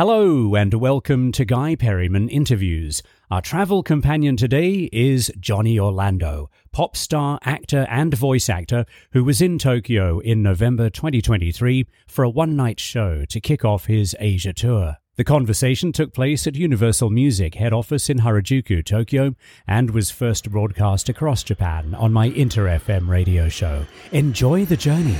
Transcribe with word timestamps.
Hello 0.00 0.54
and 0.54 0.72
welcome 0.72 1.30
to 1.32 1.44
Guy 1.44 1.74
Perryman 1.74 2.30
Interviews. 2.30 3.02
Our 3.30 3.42
travel 3.42 3.82
companion 3.82 4.34
today 4.34 4.88
is 4.94 5.30
Johnny 5.38 5.78
Orlando, 5.78 6.48
pop 6.72 6.96
star, 6.96 7.38
actor, 7.44 7.86
and 7.90 8.14
voice 8.14 8.48
actor 8.48 8.86
who 9.12 9.22
was 9.24 9.42
in 9.42 9.58
Tokyo 9.58 10.18
in 10.20 10.42
November 10.42 10.88
2023 10.88 11.86
for 12.08 12.24
a 12.24 12.30
one 12.30 12.56
night 12.56 12.80
show 12.80 13.26
to 13.26 13.40
kick 13.42 13.62
off 13.62 13.84
his 13.84 14.16
Asia 14.18 14.54
tour. 14.54 14.96
The 15.16 15.24
conversation 15.24 15.92
took 15.92 16.14
place 16.14 16.46
at 16.46 16.54
Universal 16.54 17.10
Music 17.10 17.56
head 17.56 17.74
office 17.74 18.08
in 18.08 18.20
Harajuku, 18.20 18.82
Tokyo, 18.82 19.34
and 19.66 19.90
was 19.90 20.10
first 20.10 20.50
broadcast 20.50 21.10
across 21.10 21.42
Japan 21.42 21.94
on 21.94 22.10
my 22.10 22.28
Inter 22.28 22.68
FM 22.68 23.06
radio 23.06 23.50
show. 23.50 23.84
Enjoy 24.12 24.64
the 24.64 24.78
journey. 24.78 25.18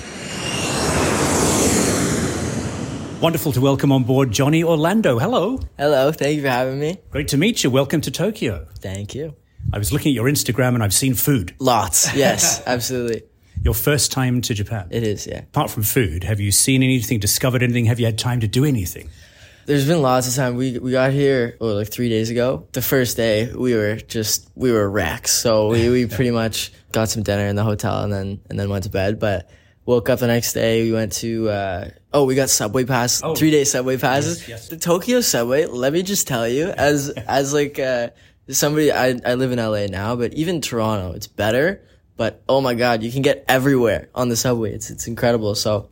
Wonderful 3.21 3.53
to 3.53 3.61
welcome 3.61 3.93
on 3.93 4.05
board 4.05 4.31
Johnny 4.31 4.65
Orlando. 4.65 5.19
Hello. 5.19 5.61
Hello, 5.77 6.11
thank 6.11 6.37
you 6.37 6.43
for 6.43 6.49
having 6.49 6.81
me. 6.81 6.97
Great 7.11 7.29
to 7.29 7.37
meet 7.37 7.63
you. 7.63 7.71
Welcome 7.71 8.01
to 8.01 8.11
Tokyo. 8.11 8.67
Thank 8.79 9.15
you. 9.15 9.37
I 9.75 9.79
was 9.79 9.93
looking 9.93 10.13
at 10.13 10.15
your 10.15 10.25
Instagram 10.25 10.73
and 10.75 10.83
I've 10.83 10.95
seen 10.95 11.13
food. 11.13 11.55
Lots, 11.59 12.15
yes, 12.17 12.63
absolutely. 12.67 13.25
Your 13.63 13.75
first 13.75 14.11
time 14.11 14.41
to 14.41 14.55
Japan. 14.55 14.89
It 14.91 15.03
is, 15.03 15.27
yeah. 15.27 15.41
Apart 15.41 15.71
from 15.71 15.83
food, 15.83 16.25
have 16.25 16.41
you 16.41 16.51
seen 16.51 16.83
anything, 16.83 17.21
discovered 17.21 17.63
anything? 17.63 17.85
Have 17.85 18.01
you 18.01 18.07
had 18.07 18.17
time 18.17 18.41
to 18.41 18.49
do 18.49 18.65
anything? 18.65 19.11
There's 19.67 19.87
been 19.87 20.01
lots 20.01 20.27
of 20.27 20.35
time. 20.35 20.57
We 20.57 20.79
we 20.79 20.91
got 20.91 21.13
here 21.13 21.59
oh, 21.61 21.67
like 21.67 21.89
three 21.89 22.09
days 22.09 22.31
ago. 22.31 22.69
The 22.73 22.81
first 22.81 23.19
day 23.19 23.53
we 23.53 23.75
were 23.75 23.97
just 23.97 24.51
we 24.55 24.73
were 24.73 24.89
wrecks. 24.89 25.33
So 25.33 25.69
we, 25.69 25.91
we 25.91 26.07
pretty 26.17 26.31
much 26.31 26.73
got 26.91 27.11
some 27.11 27.23
dinner 27.23 27.47
in 27.47 27.55
the 27.55 27.65
hotel 27.65 28.03
and 28.03 28.11
then 28.11 28.41
and 28.49 28.59
then 28.59 28.71
went 28.71 28.85
to 28.85 28.91
bed. 28.91 29.21
But 29.21 29.51
woke 29.87 30.09
up 30.09 30.19
the 30.19 30.27
next 30.27 30.53
day. 30.53 30.83
We 30.85 30.93
went 30.93 31.13
to 31.15 31.49
uh, 31.49 31.91
oh 32.13 32.25
we 32.25 32.35
got 32.35 32.51
subway 32.51 32.85
pass 32.85 33.23
Oh. 33.23 33.35
three 33.35 33.51
day 33.51 33.65
subway 33.65 33.97
passes. 33.97 34.41
Yes, 34.41 34.49
yes. 34.49 34.69
The 34.69 34.77
Tokyo 34.77 35.21
subway. 35.21 35.67
Let 35.67 35.93
me 35.93 36.03
just 36.03 36.27
tell 36.29 36.47
you, 36.49 36.69
as 36.69 37.09
as 37.29 37.53
like 37.53 37.79
uh, 37.79 38.11
somebody 38.49 38.93
I 38.93 39.19
I 39.25 39.35
live 39.35 39.53
in 39.53 39.59
LA 39.59 39.87
now, 39.87 40.17
but 40.17 40.35
even 40.35 40.61
Toronto, 40.61 41.13
it's 41.13 41.27
better. 41.27 41.83
But 42.17 42.43
oh 42.49 42.61
my 42.61 42.75
god, 42.75 43.03
you 43.03 43.11
can 43.11 43.23
get 43.23 43.45
everywhere 43.49 44.09
on 44.15 44.29
the 44.29 44.37
subway. 44.37 44.73
It's 44.75 44.91
it's 44.91 45.07
incredible. 45.09 45.55
So 45.55 45.89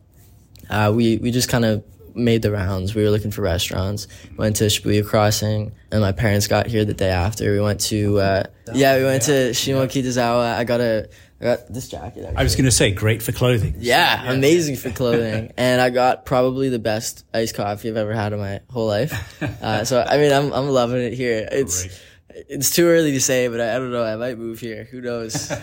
uh, 0.69 0.91
we 0.95 1.17
we 1.17 1.31
just 1.31 1.49
kind 1.49 1.65
of 1.65 1.83
made 2.15 2.41
the 2.41 2.51
rounds. 2.51 2.93
We 2.93 3.03
were 3.03 3.09
looking 3.09 3.31
for 3.31 3.41
restaurants. 3.41 4.07
Went 4.37 4.57
to 4.57 4.65
Shibuya 4.65 5.05
Crossing, 5.07 5.71
and 5.91 6.01
my 6.01 6.11
parents 6.11 6.47
got 6.47 6.67
here 6.67 6.85
the 6.85 6.93
day 6.93 7.09
after. 7.09 7.51
We 7.51 7.61
went 7.61 7.79
to 7.81 8.19
uh, 8.19 8.43
yeah, 8.73 8.97
we 8.97 9.05
went 9.05 9.23
to 9.23 9.51
Shimokitazawa. 9.51 10.53
I 10.55 10.63
got 10.65 10.81
a 10.81 11.09
I 11.41 11.45
got 11.45 11.71
this 11.71 11.87
jacket. 11.87 12.23
Actually. 12.25 12.37
I 12.37 12.43
was 12.43 12.55
going 12.55 12.65
to 12.65 12.71
say, 12.71 12.91
great 12.91 13.23
for 13.23 13.31
clothing. 13.31 13.75
Yeah, 13.77 14.31
amazing 14.31 14.75
for 14.75 14.91
clothing. 14.91 15.53
and 15.57 15.79
I 15.79 15.89
got 15.89 16.25
probably 16.25 16.69
the 16.69 16.79
best 16.79 17.25
iced 17.33 17.55
coffee 17.55 17.89
I've 17.89 17.97
ever 17.97 18.13
had 18.13 18.33
in 18.33 18.39
my 18.39 18.61
whole 18.69 18.87
life. 18.87 19.13
Uh, 19.61 19.83
so 19.83 20.01
I 20.01 20.17
mean, 20.17 20.31
I'm 20.31 20.53
I'm 20.53 20.69
loving 20.69 21.01
it 21.01 21.13
here. 21.13 21.47
It's 21.51 21.83
Great. 21.83 22.45
it's 22.49 22.69
too 22.69 22.87
early 22.87 23.11
to 23.11 23.19
say, 23.21 23.47
but 23.49 23.59
I, 23.59 23.75
I 23.75 23.79
don't 23.79 23.91
know. 23.91 24.03
I 24.03 24.15
might 24.15 24.37
move 24.37 24.59
here. 24.59 24.85
Who 24.85 25.01
knows? 25.01 25.51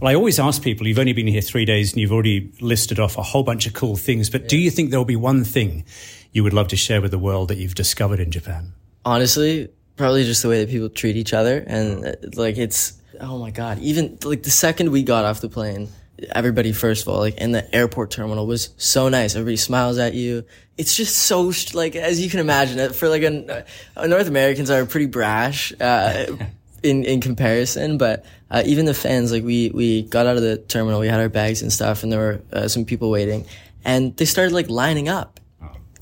Well, 0.00 0.10
I 0.10 0.16
always 0.16 0.40
ask 0.40 0.62
people, 0.64 0.88
you've 0.88 0.98
only 0.98 1.12
been 1.12 1.28
here 1.28 1.40
three 1.40 1.64
days 1.64 1.92
and 1.92 2.00
you've 2.00 2.10
already 2.10 2.50
listed 2.60 2.98
off 2.98 3.16
a 3.18 3.22
whole 3.22 3.44
bunch 3.44 3.68
of 3.68 3.72
cool 3.72 3.94
things, 3.94 4.30
but 4.30 4.48
do 4.48 4.58
you 4.58 4.68
think 4.68 4.90
there'll 4.90 5.04
be 5.04 5.14
one 5.14 5.44
thing 5.44 5.84
you 6.32 6.42
would 6.42 6.52
love 6.52 6.66
to 6.68 6.76
share 6.76 7.00
with 7.00 7.12
the 7.12 7.20
world 7.20 7.46
that 7.50 7.58
you've 7.58 7.76
discovered 7.76 8.18
in 8.18 8.32
Japan? 8.32 8.72
honestly, 9.04 9.68
probably 9.96 10.24
just 10.24 10.42
the 10.42 10.48
way 10.48 10.58
that 10.64 10.70
people 10.70 10.88
treat 10.88 11.16
each 11.16 11.32
other. 11.32 11.62
And 11.66 12.04
uh, 12.04 12.12
like, 12.34 12.58
it's, 12.58 12.94
oh 13.22 13.38
my 13.38 13.50
God, 13.50 13.78
even 13.78 14.18
like 14.24 14.42
the 14.42 14.50
second 14.50 14.90
we 14.90 15.02
got 15.02 15.24
off 15.24 15.40
the 15.40 15.48
plane, 15.48 15.88
everybody, 16.30 16.72
first 16.72 17.02
of 17.02 17.08
all, 17.08 17.20
like 17.20 17.36
in 17.38 17.52
the 17.52 17.74
airport 17.74 18.10
terminal 18.10 18.46
was 18.46 18.70
so 18.76 19.08
nice. 19.08 19.34
Everybody 19.34 19.56
smiles 19.56 19.98
at 19.98 20.14
you. 20.14 20.44
It's 20.76 20.96
just 20.96 21.16
so, 21.16 21.52
like, 21.74 21.96
as 21.96 22.20
you 22.20 22.28
can 22.28 22.40
imagine, 22.40 22.80
uh, 22.80 22.90
for 22.90 23.08
like 23.08 23.22
a, 23.22 23.64
uh, 23.96 24.06
North 24.06 24.26
Americans 24.26 24.70
are 24.70 24.84
pretty 24.86 25.06
brash, 25.06 25.72
uh, 25.80 26.36
in, 26.82 27.04
in 27.04 27.20
comparison, 27.20 27.96
but, 27.98 28.24
uh, 28.50 28.62
even 28.66 28.86
the 28.86 28.94
fans, 28.94 29.30
like 29.30 29.44
we, 29.44 29.70
we 29.70 30.02
got 30.02 30.26
out 30.26 30.36
of 30.36 30.42
the 30.42 30.56
terminal, 30.56 30.98
we 31.00 31.06
had 31.06 31.20
our 31.20 31.28
bags 31.28 31.62
and 31.62 31.72
stuff, 31.72 32.02
and 32.02 32.10
there 32.10 32.18
were, 32.18 32.42
uh, 32.52 32.68
some 32.68 32.84
people 32.84 33.10
waiting, 33.10 33.46
and 33.84 34.16
they 34.16 34.24
started 34.24 34.52
like 34.52 34.68
lining 34.68 35.08
up 35.08 35.38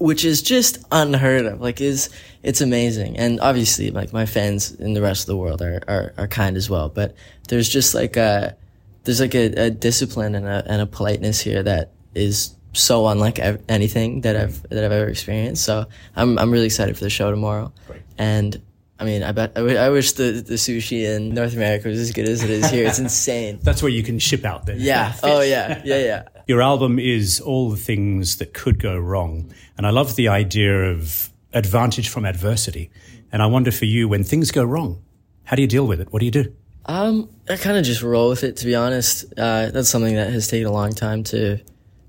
which 0.00 0.24
is 0.24 0.42
just 0.42 0.84
unheard 0.90 1.46
of. 1.46 1.60
Like, 1.60 1.80
is 1.80 2.10
it's 2.42 2.60
amazing, 2.60 3.18
and 3.18 3.38
obviously, 3.40 3.90
like 3.90 4.12
my 4.12 4.26
fans 4.26 4.72
in 4.72 4.94
the 4.94 5.02
rest 5.02 5.22
of 5.22 5.26
the 5.26 5.36
world 5.36 5.62
are 5.62 5.80
are, 5.86 6.12
are 6.16 6.26
kind 6.28 6.56
as 6.56 6.68
well. 6.68 6.88
But 6.88 7.14
there's 7.48 7.68
just 7.68 7.94
like 7.94 8.16
a 8.16 8.56
there's 9.04 9.20
like 9.20 9.34
a, 9.34 9.46
a 9.66 9.70
discipline 9.70 10.34
and 10.34 10.46
a 10.46 10.64
and 10.66 10.82
a 10.82 10.86
politeness 10.86 11.40
here 11.40 11.62
that 11.62 11.92
is 12.14 12.54
so 12.72 13.06
unlike 13.08 13.38
ev- 13.38 13.62
anything 13.68 14.22
that 14.22 14.36
I've 14.36 14.62
that 14.70 14.84
I've 14.84 14.92
ever 14.92 15.08
experienced. 15.08 15.64
So 15.64 15.86
I'm 16.16 16.38
I'm 16.38 16.50
really 16.50 16.66
excited 16.66 16.96
for 16.96 17.04
the 17.04 17.10
show 17.10 17.30
tomorrow, 17.30 17.72
Great. 17.86 18.02
and. 18.18 18.60
I 19.00 19.04
mean, 19.04 19.22
I 19.22 19.32
bet 19.32 19.56
I 19.56 19.88
wish 19.88 20.12
the, 20.12 20.44
the 20.46 20.54
sushi 20.54 21.04
in 21.04 21.32
North 21.32 21.54
America 21.54 21.88
was 21.88 21.98
as 21.98 22.12
good 22.12 22.28
as 22.28 22.44
it 22.44 22.50
is 22.50 22.70
here. 22.70 22.86
It's 22.86 22.98
insane. 23.08 23.58
That's 23.62 23.82
where 23.82 23.90
you 23.90 24.02
can 24.02 24.18
ship 24.18 24.44
out 24.44 24.66
then. 24.66 24.76
Yeah. 24.78 25.14
Oh 25.22 25.40
yeah. 25.40 25.80
Yeah. 25.84 25.98
Yeah. 25.98 26.28
Your 26.46 26.60
album 26.60 26.98
is 26.98 27.40
all 27.40 27.70
the 27.70 27.78
things 27.78 28.36
that 28.36 28.52
could 28.52 28.78
go 28.78 28.98
wrong. 28.98 29.50
And 29.78 29.86
I 29.86 29.90
love 29.90 30.16
the 30.16 30.28
idea 30.28 30.90
of 30.90 31.30
advantage 31.54 32.10
from 32.10 32.26
adversity. 32.26 32.90
And 33.32 33.42
I 33.42 33.46
wonder 33.46 33.70
for 33.70 33.86
you, 33.86 34.06
when 34.06 34.22
things 34.22 34.50
go 34.50 34.64
wrong, 34.64 35.02
how 35.44 35.56
do 35.56 35.62
you 35.62 35.68
deal 35.68 35.86
with 35.86 36.00
it? 36.00 36.12
What 36.12 36.18
do 36.18 36.26
you 36.26 36.32
do? 36.32 36.52
Um, 36.86 37.30
I 37.48 37.56
kind 37.56 37.78
of 37.78 37.84
just 37.84 38.02
roll 38.02 38.28
with 38.28 38.44
it. 38.44 38.56
To 38.58 38.66
be 38.66 38.74
honest, 38.74 39.24
uh, 39.38 39.70
that's 39.70 39.88
something 39.88 40.14
that 40.16 40.30
has 40.30 40.48
taken 40.48 40.66
a 40.66 40.72
long 40.72 40.92
time 40.92 41.24
to 41.24 41.58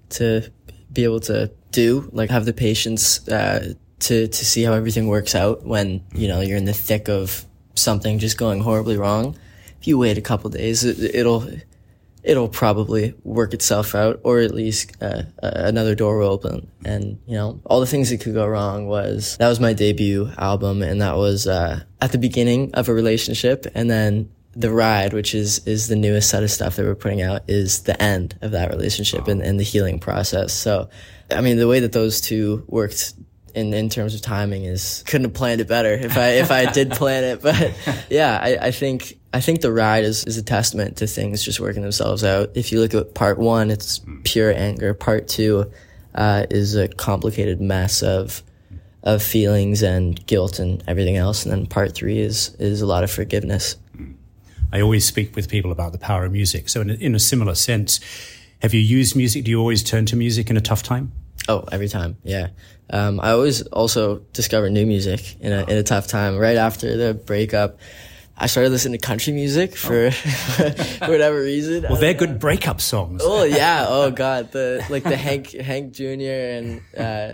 to 0.09 0.51
be 0.91 1.05
able 1.05 1.21
to 1.21 1.51
do. 1.71 2.09
Like 2.11 2.29
have 2.31 2.45
the 2.45 2.53
patience 2.53 3.25
uh, 3.29 3.75
to 4.01 4.27
to 4.27 4.45
see 4.45 4.63
how 4.63 4.73
everything 4.73 5.07
works 5.07 5.35
out 5.35 5.65
when 5.65 6.03
you 6.13 6.27
know 6.27 6.41
you're 6.41 6.57
in 6.57 6.65
the 6.65 6.73
thick 6.73 7.07
of 7.09 7.45
something 7.75 8.19
just 8.19 8.37
going 8.37 8.61
horribly 8.61 8.97
wrong. 8.97 9.37
If 9.79 9.87
you 9.87 9.97
wait 9.97 10.17
a 10.17 10.21
couple 10.21 10.49
days, 10.49 10.83
it, 10.83 11.15
it'll 11.15 11.47
it'll 12.23 12.49
probably 12.49 13.13
work 13.23 13.53
itself 13.53 13.95
out, 13.95 14.19
or 14.23 14.39
at 14.39 14.53
least 14.53 14.95
uh, 15.01 15.23
uh, 15.41 15.51
another 15.55 15.95
door 15.95 16.19
will 16.19 16.29
open. 16.29 16.69
And 16.85 17.19
you 17.27 17.35
know, 17.35 17.59
all 17.65 17.79
the 17.79 17.87
things 17.87 18.09
that 18.09 18.21
could 18.21 18.33
go 18.33 18.47
wrong 18.47 18.87
was 18.87 19.37
that 19.37 19.49
was 19.49 19.59
my 19.59 19.73
debut 19.73 20.29
album, 20.37 20.81
and 20.81 21.01
that 21.01 21.17
was 21.17 21.47
uh, 21.47 21.83
at 21.99 22.11
the 22.11 22.17
beginning 22.17 22.73
of 22.73 22.89
a 22.89 22.93
relationship, 22.93 23.65
and 23.73 23.89
then 23.89 24.31
the 24.53 24.71
ride, 24.71 25.13
which 25.13 25.33
is 25.33 25.65
is 25.65 25.87
the 25.87 25.95
newest 25.95 26.29
set 26.29 26.43
of 26.43 26.51
stuff 26.51 26.75
that 26.75 26.85
we're 26.85 26.95
putting 26.95 27.21
out, 27.21 27.41
is 27.47 27.83
the 27.83 28.01
end 28.01 28.37
of 28.41 28.51
that 28.51 28.69
relationship 28.69 29.27
and, 29.27 29.41
and 29.41 29.59
the 29.59 29.63
healing 29.63 29.99
process. 29.99 30.53
So, 30.53 30.89
I 31.29 31.41
mean, 31.41 31.57
the 31.57 31.67
way 31.67 31.79
that 31.79 31.93
those 31.93 32.21
two 32.21 32.63
worked. 32.67 33.13
In, 33.53 33.73
in 33.73 33.89
terms 33.89 34.15
of 34.15 34.21
timing 34.21 34.63
is 34.63 35.03
couldn't 35.07 35.25
have 35.25 35.33
planned 35.33 35.61
it 35.61 35.67
better 35.67 35.93
if 35.93 36.17
I 36.17 36.29
if 36.33 36.51
I 36.51 36.71
did 36.71 36.91
plan 36.91 37.23
it 37.23 37.41
but 37.41 37.73
yeah 38.09 38.39
I, 38.41 38.67
I 38.67 38.71
think 38.71 39.19
I 39.33 39.39
think 39.39 39.61
the 39.61 39.71
ride 39.71 40.03
is, 40.03 40.25
is 40.25 40.37
a 40.37 40.43
testament 40.43 40.97
to 40.97 41.07
things 41.07 41.43
just 41.43 41.59
working 41.59 41.83
themselves 41.83 42.23
out. 42.23 42.51
If 42.55 42.71
you 42.71 42.81
look 42.81 42.93
at 42.93 43.13
part 43.13 43.37
one, 43.37 43.71
it's 43.71 44.01
pure 44.25 44.53
anger. 44.53 44.93
Part 44.93 45.29
two 45.29 45.71
uh, 46.13 46.47
is 46.49 46.75
a 46.75 46.87
complicated 46.87 47.61
mess 47.61 48.03
of 48.03 48.43
of 49.03 49.23
feelings 49.23 49.81
and 49.81 50.23
guilt 50.27 50.59
and 50.59 50.83
everything 50.87 51.17
else. 51.17 51.43
And 51.43 51.51
then 51.51 51.65
part 51.65 51.95
three 51.95 52.19
is 52.19 52.55
is 52.59 52.81
a 52.81 52.85
lot 52.85 53.03
of 53.03 53.11
forgiveness. 53.11 53.77
I 54.73 54.81
always 54.81 55.05
speak 55.05 55.35
with 55.35 55.49
people 55.49 55.71
about 55.71 55.91
the 55.91 55.97
power 55.97 56.25
of 56.25 56.31
music. 56.31 56.69
So, 56.69 56.81
in 56.81 56.89
a, 56.89 56.93
in 56.93 57.15
a 57.15 57.19
similar 57.19 57.55
sense, 57.55 57.99
have 58.61 58.73
you 58.73 58.79
used 58.79 59.15
music? 59.15 59.43
Do 59.43 59.51
you 59.51 59.59
always 59.59 59.83
turn 59.83 60.05
to 60.07 60.15
music 60.15 60.49
in 60.49 60.57
a 60.57 60.61
tough 60.61 60.83
time? 60.83 61.11
Oh, 61.47 61.65
every 61.71 61.87
time, 61.89 62.17
yeah. 62.23 62.49
Um, 62.89 63.19
I 63.19 63.31
always 63.31 63.61
also 63.63 64.19
discover 64.33 64.69
new 64.69 64.85
music 64.85 65.37
in 65.39 65.51
a 65.53 65.61
in 65.63 65.77
a 65.77 65.83
tough 65.83 66.07
time. 66.07 66.37
Right 66.37 66.57
after 66.57 66.97
the 66.97 67.13
breakup, 67.13 67.79
I 68.37 68.47
started 68.47 68.69
listening 68.69 68.99
to 68.99 69.05
country 69.05 69.33
music 69.33 69.75
for 69.77 70.11
for 70.11 70.63
whatever 71.07 71.41
reason. 71.41 71.83
Well, 71.83 71.99
they're 71.99 72.13
good 72.13 72.39
breakup 72.39 72.81
songs. 72.81 73.21
Oh 73.23 73.43
yeah. 73.43 73.85
Oh 73.89 74.11
god. 74.11 74.51
The 74.51 74.85
like 74.89 75.03
the 75.03 75.15
Hank 75.17 75.51
Hank 75.51 75.93
Jr. 75.93 76.03
and 76.09 76.81
uh, 76.97 77.31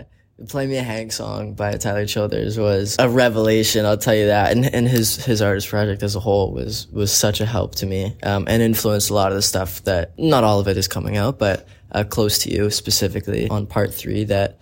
"Play 0.48 0.66
Me 0.66 0.76
a 0.76 0.82
Hank" 0.82 1.12
song 1.12 1.54
by 1.54 1.72
Tyler 1.76 2.06
Childers 2.06 2.56
was 2.56 2.96
a 2.98 3.08
revelation. 3.08 3.84
I'll 3.84 3.96
tell 3.98 4.14
you 4.14 4.26
that. 4.26 4.52
And 4.52 4.64
and 4.72 4.86
his 4.86 5.24
his 5.24 5.42
artist 5.42 5.68
project 5.68 6.02
as 6.02 6.14
a 6.14 6.20
whole 6.20 6.52
was 6.52 6.86
was 6.88 7.12
such 7.12 7.40
a 7.40 7.46
help 7.46 7.74
to 7.76 7.86
me 7.86 8.16
um, 8.22 8.44
and 8.48 8.62
influenced 8.62 9.10
a 9.10 9.14
lot 9.14 9.32
of 9.32 9.36
the 9.36 9.42
stuff 9.42 9.82
that 9.84 10.16
not 10.18 10.44
all 10.44 10.60
of 10.60 10.68
it 10.68 10.76
is 10.76 10.86
coming 10.88 11.16
out, 11.16 11.38
but 11.38 11.66
uh, 11.92 12.04
close 12.04 12.38
to 12.40 12.50
you 12.50 12.70
specifically 12.70 13.48
on 13.48 13.66
part 13.66 13.94
three 13.94 14.24
that 14.24 14.58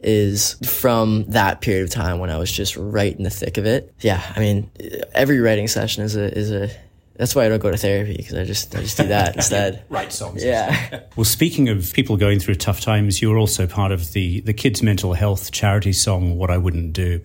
is 0.00 0.54
from 0.64 1.24
that 1.28 1.60
period 1.60 1.84
of 1.84 1.90
time 1.90 2.18
when 2.18 2.30
I 2.30 2.38
was 2.38 2.52
just 2.52 2.76
right 2.76 3.14
in 3.16 3.24
the 3.24 3.30
thick 3.30 3.58
of 3.58 3.66
it. 3.66 3.92
Yeah, 4.00 4.22
I 4.36 4.38
mean, 4.38 4.70
every 5.12 5.40
writing 5.40 5.68
session 5.68 6.04
is 6.04 6.16
a 6.16 6.36
is 6.36 6.52
a. 6.52 6.70
That's 7.16 7.34
why 7.34 7.46
I 7.46 7.48
don't 7.48 7.58
go 7.58 7.72
to 7.72 7.76
therapy 7.76 8.16
because 8.16 8.34
I 8.34 8.44
just 8.44 8.76
I 8.76 8.80
just 8.80 8.96
do 8.96 9.08
that 9.08 9.34
instead. 9.36 9.82
Write 9.88 10.12
songs. 10.12 10.44
Yeah. 10.44 11.00
Well, 11.16 11.24
speaking 11.24 11.68
of 11.68 11.92
people 11.94 12.16
going 12.16 12.38
through 12.38 12.54
tough 12.54 12.80
times, 12.80 13.20
you 13.20 13.28
were 13.28 13.38
also 13.38 13.66
part 13.66 13.90
of 13.90 14.12
the, 14.12 14.40
the 14.42 14.52
kids' 14.52 14.84
mental 14.84 15.14
health 15.14 15.50
charity 15.50 15.92
song, 15.92 16.38
What 16.38 16.48
I 16.48 16.58
Wouldn't 16.58 16.92
Do. 16.92 17.20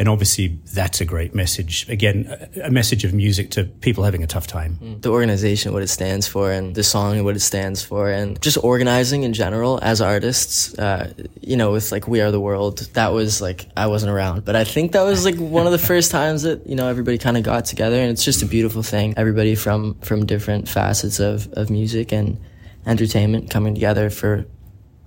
And 0.00 0.08
obviously, 0.08 0.58
that's 0.72 1.02
a 1.02 1.04
great 1.04 1.34
message. 1.34 1.86
Again, 1.90 2.48
a, 2.64 2.70
message 2.70 3.04
of 3.04 3.12
music 3.12 3.50
to 3.50 3.64
people 3.64 4.02
having 4.02 4.22
a 4.22 4.26
tough 4.26 4.46
time. 4.46 4.78
The 5.02 5.10
organization, 5.10 5.74
what 5.74 5.82
it 5.82 5.88
stands 5.88 6.26
for, 6.26 6.50
and 6.50 6.74
the 6.74 6.82
song 6.82 7.16
and 7.16 7.24
what 7.26 7.36
it 7.36 7.40
stands 7.40 7.82
for, 7.82 8.10
and 8.10 8.40
just 8.40 8.56
organizing 8.64 9.24
in 9.24 9.34
general 9.34 9.78
as 9.82 10.00
artists. 10.00 10.72
Uh, 10.78 11.12
you 11.42 11.54
know, 11.54 11.72
with 11.72 11.92
like 11.92 12.08
"We 12.08 12.22
Are 12.22 12.30
the 12.30 12.40
World," 12.40 12.78
that 12.94 13.12
was 13.12 13.42
like 13.42 13.66
I 13.76 13.88
wasn't 13.88 14.12
around, 14.12 14.46
but 14.46 14.56
I 14.56 14.64
think 14.64 14.92
that 14.92 15.02
was 15.02 15.26
like 15.26 15.36
one 15.36 15.66
of 15.66 15.72
the 15.72 15.84
first 15.92 16.10
times 16.10 16.44
that 16.44 16.66
you 16.66 16.76
know 16.76 16.88
everybody 16.88 17.18
kind 17.18 17.36
of 17.36 17.42
got 17.42 17.66
together, 17.66 18.00
and 18.00 18.10
it's 18.10 18.24
just 18.24 18.42
a 18.42 18.46
beautiful 18.46 18.82
thing. 18.82 19.12
Everybody 19.18 19.54
from 19.54 19.96
from 20.00 20.24
different 20.24 20.66
facets 20.66 21.20
of 21.20 21.52
of 21.52 21.68
music 21.68 22.10
and 22.10 22.40
entertainment 22.86 23.50
coming 23.50 23.74
together 23.74 24.08
for 24.08 24.46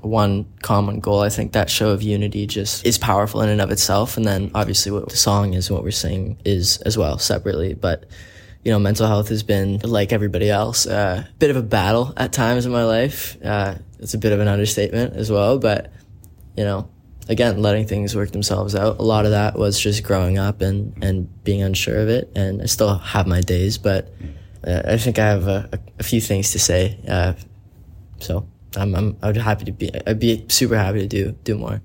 one 0.03 0.45
common 0.61 0.99
goal. 0.99 1.21
I 1.21 1.29
think 1.29 1.53
that 1.53 1.69
show 1.69 1.91
of 1.91 2.01
unity 2.01 2.45
just 2.45 2.85
is 2.85 2.97
powerful 2.97 3.41
in 3.41 3.49
and 3.49 3.61
of 3.61 3.71
itself. 3.71 4.17
And 4.17 4.25
then 4.25 4.51
obviously 4.53 4.91
what 4.91 5.09
the 5.09 5.17
song 5.17 5.53
is, 5.53 5.69
and 5.69 5.75
what 5.75 5.83
we're 5.83 5.91
saying 5.91 6.37
is 6.45 6.77
as 6.81 6.97
well 6.97 7.17
separately. 7.17 7.73
But, 7.73 8.05
you 8.63 8.71
know, 8.71 8.79
mental 8.79 9.07
health 9.07 9.29
has 9.29 9.43
been 9.43 9.79
like 9.79 10.13
everybody 10.13 10.49
else, 10.49 10.85
a 10.85 10.95
uh, 10.95 11.23
bit 11.39 11.49
of 11.49 11.55
a 11.55 11.61
battle 11.61 12.13
at 12.17 12.33
times 12.33 12.65
in 12.65 12.71
my 12.71 12.83
life. 12.83 13.37
Uh, 13.43 13.75
it's 13.99 14.13
a 14.13 14.17
bit 14.17 14.31
of 14.31 14.39
an 14.39 14.47
understatement 14.47 15.15
as 15.15 15.31
well, 15.31 15.57
but, 15.59 15.91
you 16.57 16.63
know, 16.63 16.89
again, 17.29 17.61
letting 17.61 17.87
things 17.87 18.15
work 18.15 18.31
themselves 18.31 18.75
out. 18.75 18.99
A 18.99 19.03
lot 19.03 19.25
of 19.25 19.31
that 19.31 19.57
was 19.57 19.79
just 19.79 20.03
growing 20.03 20.37
up 20.37 20.61
and, 20.61 21.01
and 21.03 21.43
being 21.43 21.61
unsure 21.61 21.97
of 21.97 22.09
it. 22.09 22.31
And 22.35 22.61
I 22.61 22.65
still 22.65 22.97
have 22.97 23.27
my 23.27 23.41
days, 23.41 23.77
but 23.77 24.13
uh, 24.65 24.81
I 24.85 24.97
think 24.97 25.19
I 25.19 25.27
have 25.27 25.47
a, 25.47 25.79
a 25.99 26.03
few 26.03 26.19
things 26.19 26.51
to 26.51 26.59
say. 26.59 26.99
Uh, 27.07 27.33
so 28.19 28.47
I'm, 28.77 28.95
I'm 28.95 29.17
I'd 29.21 29.37
happy 29.37 29.65
to 29.65 29.71
be 29.71 29.91
I'd 30.07 30.19
be 30.19 30.45
super 30.49 30.75
happy 30.77 30.99
to 30.99 31.07
do 31.07 31.31
do 31.43 31.57
more. 31.57 31.81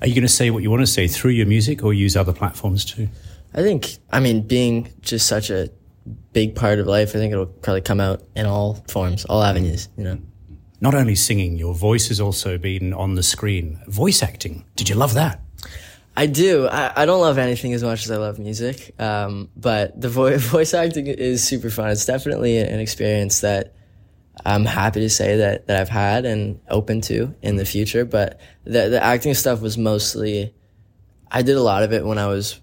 Are 0.00 0.06
you 0.06 0.14
going 0.14 0.22
to 0.22 0.28
say 0.28 0.50
what 0.50 0.62
you 0.62 0.70
want 0.70 0.82
to 0.82 0.86
say 0.86 1.08
through 1.08 1.32
your 1.32 1.46
music, 1.46 1.82
or 1.82 1.94
use 1.94 2.16
other 2.16 2.32
platforms 2.32 2.84
too? 2.84 3.08
I 3.54 3.62
think 3.62 3.98
I 4.12 4.20
mean 4.20 4.42
being 4.42 4.92
just 5.00 5.26
such 5.26 5.50
a 5.50 5.70
big 6.32 6.54
part 6.54 6.78
of 6.78 6.86
life. 6.86 7.10
I 7.10 7.12
think 7.18 7.32
it'll 7.32 7.46
probably 7.46 7.80
come 7.80 8.00
out 8.00 8.22
in 8.34 8.46
all 8.46 8.84
forms, 8.88 9.24
all 9.24 9.42
avenues. 9.42 9.88
You 9.96 10.04
know. 10.04 10.18
Not 10.80 10.94
only 10.94 11.14
singing, 11.14 11.56
your 11.56 11.74
voice 11.74 12.08
has 12.08 12.20
also 12.20 12.58
been 12.58 12.92
on 12.92 13.14
the 13.14 13.22
screen. 13.22 13.80
Voice 13.86 14.22
acting. 14.22 14.64
Did 14.76 14.90
you 14.90 14.96
love 14.96 15.14
that? 15.14 15.40
I 16.16 16.26
do. 16.26 16.66
I, 16.68 17.02
I 17.02 17.06
don't 17.06 17.20
love 17.20 17.38
anything 17.38 17.72
as 17.72 17.82
much 17.82 18.04
as 18.04 18.10
I 18.10 18.18
love 18.18 18.38
music, 18.38 18.94
um, 19.00 19.48
but 19.56 19.98
the 19.98 20.08
vo- 20.08 20.36
voice 20.38 20.74
acting 20.74 21.06
is 21.06 21.42
super 21.42 21.70
fun. 21.70 21.90
It's 21.90 22.04
definitely 22.04 22.58
an 22.58 22.80
experience 22.80 23.40
that 23.40 23.74
I'm 24.44 24.64
happy 24.64 25.00
to 25.00 25.10
say 25.10 25.36
that, 25.36 25.66
that 25.66 25.80
I've 25.80 25.88
had 25.88 26.24
and 26.24 26.60
open 26.68 27.00
to 27.02 27.34
in 27.42 27.56
the 27.56 27.64
future. 27.64 28.04
But 28.04 28.40
the, 28.64 28.88
the 28.88 29.02
acting 29.02 29.34
stuff 29.34 29.60
was 29.60 29.78
mostly, 29.78 30.54
I 31.30 31.42
did 31.42 31.56
a 31.56 31.62
lot 31.62 31.82
of 31.82 31.92
it 31.92 32.04
when 32.04 32.18
I 32.18 32.26
was 32.26 32.60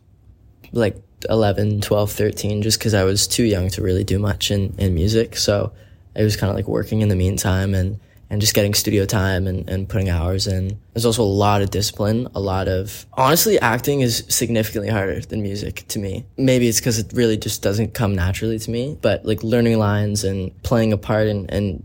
like 0.72 1.02
11, 1.30 1.82
12, 1.82 2.12
13, 2.12 2.62
just 2.62 2.80
because 2.80 2.94
I 2.94 3.04
was 3.04 3.28
too 3.28 3.44
young 3.44 3.70
to 3.70 3.82
really 3.82 4.04
do 4.04 4.20
much 4.20 4.52
in, 4.52 4.76
in 4.78 4.94
music. 4.94 5.38
So 5.38 5.74
it 6.16 6.24
was 6.24 6.36
kind 6.36 6.50
of 6.50 6.56
like 6.56 6.68
working 6.68 7.02
in 7.02 7.10
the 7.10 7.16
meantime 7.16 7.74
and 7.74 8.00
and 8.32 8.40
just 8.40 8.54
getting 8.54 8.74
studio 8.74 9.06
time 9.06 9.46
and, 9.46 9.70
and 9.70 9.90
putting 9.90 10.10
hours 10.10 10.48
in. 10.48 10.80
There's 10.94 11.06
also 11.06 11.22
a 11.22 11.26
lot 11.26 11.62
of 11.62 11.70
discipline, 11.70 12.30
a 12.34 12.40
lot 12.40 12.70
of 12.70 13.06
honestly, 13.14 13.60
acting 13.60 14.00
is 14.00 14.24
significantly 14.30 14.90
harder 14.90 15.20
than 15.20 15.42
music 15.42 15.86
to 15.90 16.00
me. 16.00 16.26
Maybe 16.38 16.70
it's 16.70 16.80
because 16.80 16.98
it 16.98 17.12
really 17.14 17.36
just 17.36 17.62
doesn't 17.62 17.94
come 17.94 18.16
naturally 18.16 18.58
to 18.58 18.72
me, 18.72 18.98
but 19.02 19.26
like 19.26 19.44
learning 19.44 19.78
lines 19.78 20.24
and 20.24 20.50
playing 20.64 20.94
a 20.94 20.98
part 20.98 21.28
and, 21.28 21.52
and 21.52 21.84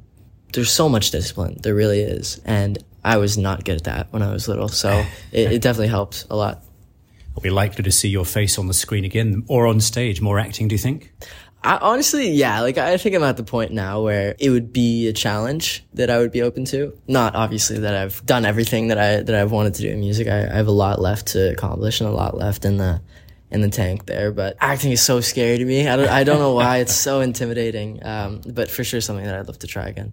there's 0.52 0.70
so 0.70 0.88
much 0.88 1.10
discipline. 1.10 1.58
There 1.62 1.74
really 1.74 2.00
is. 2.00 2.40
And 2.44 2.78
I 3.04 3.16
was 3.16 3.36
not 3.36 3.64
good 3.64 3.76
at 3.76 3.84
that 3.84 4.12
when 4.12 4.22
I 4.22 4.32
was 4.32 4.46
little. 4.46 4.68
So 4.68 5.04
it, 5.32 5.52
it 5.52 5.62
definitely 5.62 5.88
helped 5.88 6.26
a 6.30 6.36
lot. 6.36 6.62
Are 7.36 7.42
we 7.42 7.50
likely 7.50 7.82
to 7.82 7.92
see 7.92 8.08
your 8.08 8.24
face 8.24 8.56
on 8.56 8.68
the 8.68 8.72
screen 8.72 9.04
again 9.04 9.44
or 9.48 9.66
on 9.66 9.80
stage? 9.80 10.20
More 10.20 10.38
acting, 10.38 10.68
do 10.68 10.74
you 10.74 10.78
think? 10.78 11.12
I, 11.62 11.78
honestly, 11.78 12.30
yeah, 12.30 12.60
like 12.60 12.78
I 12.78 12.96
think 12.96 13.16
I'm 13.16 13.22
at 13.24 13.36
the 13.36 13.42
point 13.42 13.72
now 13.72 14.00
where 14.02 14.36
it 14.38 14.50
would 14.50 14.72
be 14.72 15.08
a 15.08 15.12
challenge 15.12 15.84
that 15.94 16.10
I 16.10 16.18
would 16.18 16.30
be 16.30 16.42
open 16.42 16.64
to. 16.66 16.96
Not 17.08 17.34
obviously 17.34 17.80
that 17.80 17.94
I've 17.94 18.24
done 18.24 18.44
everything 18.44 18.88
that 18.88 18.98
I 18.98 19.22
that 19.22 19.34
I've 19.34 19.50
wanted 19.50 19.74
to 19.74 19.82
do 19.82 19.88
in 19.88 20.00
music. 20.00 20.28
I, 20.28 20.44
I 20.44 20.54
have 20.54 20.68
a 20.68 20.72
lot 20.72 21.00
left 21.00 21.28
to 21.28 21.50
accomplish 21.50 22.00
and 22.00 22.08
a 22.08 22.12
lot 22.12 22.36
left 22.36 22.64
in 22.64 22.76
the 22.76 23.00
in 23.50 23.62
the 23.62 23.68
tank 23.68 24.06
there. 24.06 24.30
But 24.30 24.56
acting 24.60 24.92
is 24.92 25.02
so 25.02 25.20
scary 25.20 25.58
to 25.58 25.64
me. 25.64 25.88
I 25.88 25.96
don't 25.96 26.08
I 26.08 26.24
don't 26.24 26.38
know 26.38 26.54
why 26.54 26.78
it's 26.78 26.94
so 26.94 27.20
intimidating. 27.20 28.04
Um, 28.04 28.42
but 28.46 28.70
for 28.70 28.84
sure 28.84 29.00
something 29.00 29.24
that 29.24 29.36
I'd 29.36 29.48
love 29.48 29.58
to 29.60 29.66
try 29.66 29.88
again. 29.88 30.12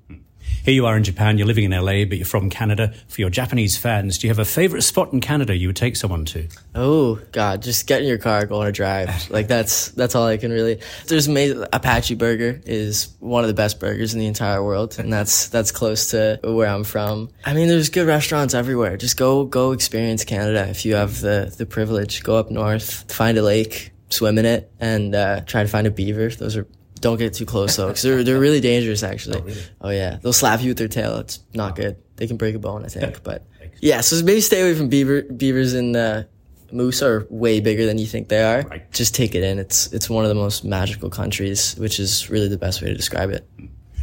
Here 0.64 0.74
you 0.74 0.86
are 0.86 0.96
in 0.96 1.04
Japan, 1.04 1.38
you're 1.38 1.46
living 1.46 1.66
in 1.66 1.72
LA, 1.72 2.06
but 2.06 2.18
you're 2.18 2.26
from 2.26 2.50
Canada. 2.50 2.94
For 3.10 3.20
your 3.20 3.30
Japanese 3.30 3.76
fans, 3.76 4.18
do 4.18 4.28
you 4.28 4.32
have 4.32 4.40
a 4.40 4.46
favorite 4.46 4.84
spot 4.84 5.12
in 5.12 5.20
Canada 5.20 5.58
you 5.58 5.68
would 5.68 5.76
take 5.76 5.98
someone 5.98 6.24
to? 6.26 6.48
Oh 6.74 7.20
God, 7.34 7.62
just 7.62 7.86
get 7.86 8.02
in 8.02 8.08
your 8.08 8.18
car, 8.18 8.46
go 8.46 8.62
on 8.62 8.68
a 8.68 8.72
drive. 8.72 9.10
like 9.30 9.50
that's 9.50 9.90
that's 9.90 10.16
all 10.16 10.26
I 10.26 10.38
can 10.38 10.52
really. 10.52 10.80
There's 11.08 11.28
made 11.28 11.58
Apache 11.74 12.16
Burger 12.16 12.62
is 12.66 13.14
one 13.20 13.44
of 13.44 13.50
the 13.50 13.54
best 13.54 13.82
burgers 13.82 14.14
in 14.14 14.22
the 14.22 14.26
entire 14.26 14.64
world, 14.64 14.98
and 15.00 15.12
that's 15.12 15.50
that's 15.50 15.72
close 15.72 16.12
to 16.12 16.40
where 16.42 16.70
I'm 16.70 16.86
from. 16.86 17.30
I 17.44 17.54
mean, 17.54 17.68
there's 17.68 17.90
good 17.90 18.08
restaurants 18.08 18.54
everywhere. 18.54 18.96
Just 18.96 19.18
go 19.18 19.44
go 19.44 19.74
experience 19.74 20.24
Canada 20.24 20.70
if 20.70 20.86
you 20.86 20.96
have 20.96 21.20
the 21.20 21.54
the 21.58 21.66
privilege. 21.66 22.24
Go 22.24 22.38
up 22.38 22.50
north, 22.50 23.12
find 23.12 23.38
a 23.38 23.42
lake, 23.42 23.92
swim 24.08 24.38
in 24.38 24.46
it, 24.46 24.72
and 24.80 25.14
uh, 25.14 25.42
try 25.42 25.64
to 25.64 25.68
find 25.68 25.88
a 25.88 25.92
beaver. 25.92 26.30
Those 26.30 26.56
are 26.56 26.68
don't 27.04 27.18
get 27.18 27.34
too 27.34 27.46
close 27.46 27.76
though, 27.76 27.88
because 27.88 28.02
they're 28.02 28.24
they're 28.24 28.40
really 28.40 28.62
dangerous 28.62 29.04
actually. 29.12 29.38
Oh, 29.38 29.44
really? 29.44 29.64
oh, 29.82 29.90
yeah, 29.90 30.18
they'll 30.22 30.34
slap 30.34 30.62
you 30.62 30.70
with 30.70 30.78
their 30.78 30.88
tail. 30.88 31.18
It's 31.18 31.40
not 31.54 31.76
good. 31.76 31.98
They 32.16 32.26
can 32.26 32.38
break 32.38 32.56
a 32.56 32.60
bone, 32.60 32.84
I 32.86 32.88
think. 32.88 33.22
But 33.24 33.46
yeah, 33.82 34.02
so 34.02 34.24
maybe 34.24 34.42
stay 34.42 34.62
away 34.62 34.76
from 34.76 34.88
beaver 34.90 35.22
beavers 35.24 35.74
and 35.74 35.96
uh, 35.96 36.24
moose 36.72 37.04
are 37.04 37.28
way 37.30 37.60
bigger 37.60 37.86
than 37.86 37.98
you 37.98 38.08
think 38.08 38.30
they 38.30 38.42
are. 38.42 38.62
Right. 38.62 38.92
Just 38.92 39.14
take 39.14 39.36
it 39.36 39.44
in. 39.44 39.60
It's 39.60 39.92
it's 39.94 40.10
one 40.10 40.24
of 40.24 40.30
the 40.30 40.36
most 40.36 40.64
magical 40.64 41.10
countries, 41.10 41.76
which 41.78 42.00
is 42.00 42.30
really 42.30 42.48
the 42.48 42.58
best 42.58 42.82
way 42.82 42.88
to 42.88 42.96
describe 42.96 43.30
it. 43.30 43.48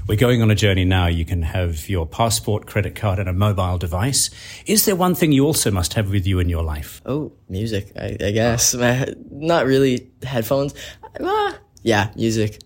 We're 0.07 0.17
going 0.17 0.43
on 0.43 0.51
a 0.51 0.55
journey 0.55 0.85
now. 0.85 1.07
You 1.07 1.25
can 1.25 1.43
have 1.43 1.89
your 1.89 2.05
passport, 2.05 2.67
credit 2.67 2.97
card, 2.97 3.19
and 3.19 3.29
a 3.29 3.33
mobile 3.33 3.79
device. 3.79 4.29
Is 4.67 4.85
there 4.85 4.97
one 4.97 5.15
thing 5.15 5.31
you 5.31 5.47
also 5.47 5.71
must 5.71 5.95
have 5.95 6.11
with 6.11 6.27
you 6.27 6.41
in 6.41 6.49
your 6.49 6.65
life? 6.65 7.01
Oh, 7.07 7.33
music, 7.49 7.93
I, 7.97 8.17
I 8.21 8.31
guess. 8.33 8.75
Not 9.31 9.67
really 9.67 10.11
headphones. 10.23 10.75
Ah, 11.23 11.57
yeah, 11.83 12.11
music. 12.17 12.59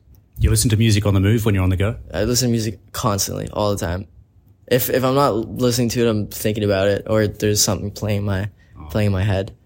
You 0.45 0.51
listen 0.51 0.69
to 0.69 0.77
music 0.77 1.07
on 1.07 1.15
the 1.15 1.21
move 1.21 1.47
when 1.47 1.55
you're 1.55 1.65
on 1.65 1.71
the 1.71 1.77
go? 1.79 1.97
I 2.13 2.25
listen 2.25 2.49
to 2.49 2.51
music 2.51 2.79
constantly, 2.93 3.49
all 3.51 3.71
the 3.71 3.79
time. 3.79 4.07
If 4.67 4.91
if 4.91 5.03
I'm 5.03 5.15
not 5.15 5.31
listening 5.35 5.89
to 5.89 6.05
it, 6.05 6.07
I'm 6.07 6.27
thinking 6.27 6.65
about 6.65 6.87
it, 6.87 7.07
or 7.09 7.27
there's 7.27 7.63
something 7.63 7.91
playing 7.91 8.27
my 8.27 8.51
oh. 8.79 8.85
playing 8.91 9.07
in 9.07 9.13
my 9.13 9.23
head. 9.23 9.57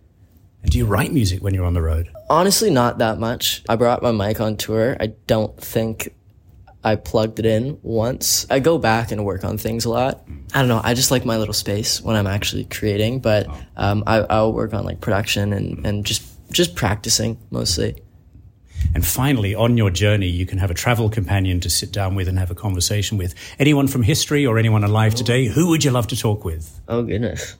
And 0.63 0.71
do 0.71 0.79
you 0.79 0.87
write 0.87 1.13
music 1.13 1.43
when 1.43 1.53
you're 1.53 1.65
on 1.65 1.75
the 1.75 1.83
road? 1.83 2.13
Honestly, 2.31 2.71
not 2.71 2.99
that 2.99 3.19
much. 3.19 3.65
I 3.69 3.75
brought 3.75 4.05
my 4.05 4.13
mic 4.13 4.41
on 4.41 4.57
tour. 4.57 4.97
I 5.01 5.09
don't 5.27 5.61
think 5.61 6.15
I 6.85 6.95
plugged 6.95 7.41
it 7.41 7.47
in 7.47 7.81
once. 7.83 8.47
I 8.49 8.61
go 8.61 8.79
back 8.79 9.11
and 9.11 9.25
work 9.25 9.43
on 9.43 9.59
things 9.59 9.85
a 9.85 9.91
lot. 9.91 10.29
I 10.55 10.61
don't 10.61 10.69
know. 10.69 10.81
I 10.85 10.95
just 10.95 11.11
like 11.11 11.25
my 11.25 11.39
little 11.39 11.55
space 11.55 12.01
when 12.01 12.15
I'm 12.15 12.29
actually 12.29 12.67
creating, 12.67 13.19
but 13.19 13.49
oh. 13.49 13.65
um, 13.77 14.05
I, 14.07 14.19
I'll 14.19 14.53
work 14.53 14.73
on 14.75 14.85
like 14.85 15.01
production 15.01 15.53
and, 15.53 15.85
and 15.85 16.07
just 16.07 16.23
just 16.53 16.77
practicing 16.77 17.37
mostly. 17.51 18.01
And 18.94 19.06
finally, 19.06 19.55
on 19.55 19.77
your 19.77 19.91
journey, 19.91 20.29
you 20.29 20.47
can 20.47 20.58
have 20.58 20.70
a 20.70 20.75
travel 20.75 21.08
companion 21.11 21.61
to 21.61 21.70
sit 21.70 21.93
down 21.93 22.15
with 22.15 22.29
and 22.29 22.39
have 22.39 22.51
a 22.51 22.55
conversation 22.55 23.19
with. 23.19 23.35
Anyone 23.58 23.89
from 23.89 24.03
history 24.03 24.47
or 24.47 24.58
anyone 24.58 24.85
alive 24.85 25.15
oh. 25.15 25.19
today, 25.19 25.47
who 25.47 25.69
would 25.69 25.85
you 25.85 25.91
love 25.91 26.06
to 26.08 26.17
talk 26.17 26.44
with? 26.44 26.81
Oh, 26.89 27.03
goodness. 27.03 27.56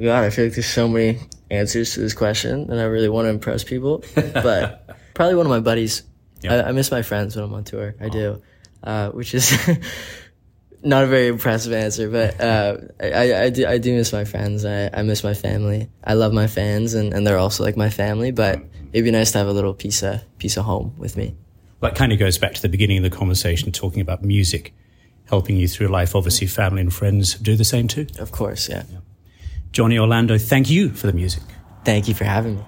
God, 0.00 0.24
I 0.24 0.30
feel 0.30 0.46
like 0.46 0.54
there's 0.54 0.66
so 0.66 0.88
many 0.88 1.20
answers 1.50 1.94
to 1.94 2.00
this 2.00 2.14
question, 2.14 2.70
and 2.70 2.80
I 2.80 2.84
really 2.84 3.08
want 3.08 3.26
to 3.26 3.30
impress 3.30 3.62
people. 3.62 4.04
But 4.14 4.98
probably 5.14 5.36
one 5.36 5.46
of 5.46 5.50
my 5.50 5.60
buddies. 5.60 6.02
I, 6.48 6.62
I, 6.62 6.72
miss 6.72 6.90
my 6.90 7.02
friends 7.02 7.36
when 7.36 7.44
I'm 7.44 7.54
on 7.54 7.64
tour. 7.64 7.94
I 8.00 8.06
oh. 8.06 8.08
do, 8.10 8.42
uh, 8.82 9.10
which 9.10 9.34
is 9.34 9.56
not 10.82 11.04
a 11.04 11.06
very 11.06 11.28
impressive 11.28 11.72
answer, 11.72 12.10
but 12.10 12.40
uh, 12.40 12.76
I, 13.00 13.44
I, 13.44 13.50
do, 13.50 13.66
I 13.66 13.78
do 13.78 13.94
miss 13.94 14.12
my 14.12 14.24
friends. 14.24 14.64
I, 14.64 14.90
I 14.92 15.02
miss 15.02 15.24
my 15.24 15.32
family. 15.32 15.88
I 16.02 16.14
love 16.14 16.32
my 16.32 16.46
fans, 16.46 16.94
and, 16.94 17.14
and 17.14 17.26
they're 17.26 17.38
also 17.38 17.64
like 17.64 17.76
my 17.76 17.88
family. 17.88 18.30
But 18.30 18.62
it'd 18.94 19.04
be 19.04 19.10
nice 19.10 19.32
to 19.32 19.38
have 19.38 19.48
a 19.48 19.52
little 19.52 19.74
piece 19.74 20.02
of 20.02 20.22
piece 20.38 20.56
of 20.56 20.64
home 20.64 20.94
with 20.96 21.16
me. 21.16 21.36
That 21.80 21.96
kind 21.96 22.12
of 22.12 22.18
goes 22.18 22.38
back 22.38 22.54
to 22.54 22.62
the 22.62 22.70
beginning 22.70 22.96
of 22.98 23.02
the 23.02 23.14
conversation, 23.14 23.70
talking 23.72 24.00
about 24.00 24.22
music 24.22 24.72
helping 25.26 25.56
you 25.56 25.68
through 25.68 25.88
life. 25.88 26.14
Obviously, 26.14 26.46
family 26.46 26.80
and 26.80 26.92
friends 26.92 27.34
do 27.34 27.56
the 27.56 27.64
same 27.64 27.88
too. 27.88 28.06
Of 28.18 28.32
course, 28.32 28.68
yeah. 28.68 28.84
yeah. 28.90 28.98
Johnny 29.72 29.98
Orlando, 29.98 30.38
thank 30.38 30.70
you 30.70 30.90
for 30.90 31.06
the 31.06 31.12
music. 31.12 31.42
Thank 31.84 32.08
you 32.08 32.14
for 32.14 32.24
having 32.24 32.56
me. 32.56 32.64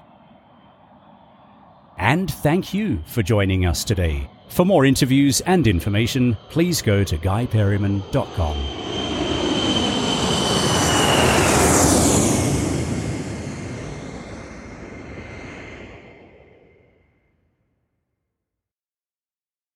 And 1.97 2.29
thank 2.29 2.73
you 2.73 3.01
for 3.07 3.23
joining 3.23 3.65
us 3.65 3.83
today. 3.83 4.29
For 4.49 4.65
more 4.65 4.85
interviews 4.85 5.41
and 5.41 5.65
information, 5.65 6.37
please 6.49 6.81
go 6.81 7.03
to 7.03 7.17
guyperryman.com. 7.17 8.76